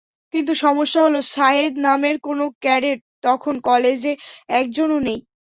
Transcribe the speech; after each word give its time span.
কিন্তু 0.33 0.53
সমস্যা 0.63 0.99
হলো, 1.05 1.19
শাহেদ 1.33 1.73
নামের 1.85 2.15
কোনো 2.27 2.43
ক্যাডেট 2.63 2.99
তখন 3.23 3.53
কলেজে 3.67 4.13
একজনও 4.53 4.99
নেই। 5.07 5.19